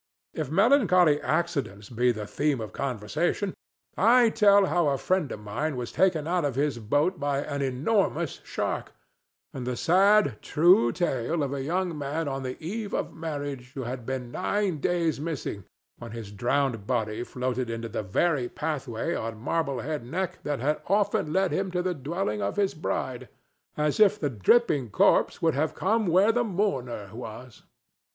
If 0.33 0.49
melancholy 0.49 1.21
accidents 1.21 1.87
be 1.89 2.11
the 2.11 2.25
theme 2.25 2.59
of 2.59 2.73
conversation, 2.73 3.53
I 3.95 4.31
tell 4.31 4.65
how 4.65 4.87
a 4.87 4.97
friend 4.97 5.31
of 5.31 5.41
mine 5.41 5.75
was 5.77 5.91
taken 5.91 6.25
out 6.27 6.43
of 6.43 6.55
his 6.55 6.79
boat 6.79 7.19
by 7.19 7.43
an 7.43 7.61
enormous 7.61 8.41
shark, 8.43 8.93
and 9.53 9.67
the 9.67 9.77
sad, 9.77 10.41
true 10.41 10.91
tale 10.91 11.43
of 11.43 11.53
a 11.53 11.61
young 11.61 11.95
man 11.95 12.27
on 12.27 12.41
the 12.41 12.57
eve 12.59 12.95
of 12.95 13.13
marriage 13.13 13.73
who 13.73 13.83
had 13.83 14.03
been 14.07 14.31
nine 14.31 14.79
days 14.79 15.19
missing, 15.19 15.65
when 15.99 16.13
his 16.13 16.31
drowned 16.31 16.87
body 16.87 17.21
floated 17.23 17.69
into 17.69 17.87
the 17.87 18.01
very 18.01 18.49
pathway 18.49 19.13
on 19.13 19.37
Marble 19.37 19.81
head 19.81 20.03
Neck 20.03 20.39
that 20.41 20.59
had 20.59 20.81
often 20.87 21.31
led 21.31 21.51
him 21.51 21.69
to 21.69 21.83
the 21.83 21.93
dwelling 21.93 22.41
of 22.41 22.55
his 22.55 22.73
bride, 22.73 23.29
as 23.77 23.99
if 23.99 24.19
the 24.19 24.31
dripping 24.31 24.89
corpse 24.89 25.43
would 25.43 25.53
have 25.53 25.75
come 25.75 26.07
where 26.07 26.31
the 26.31 26.43
mourner 26.43 27.13
was. 27.13 27.61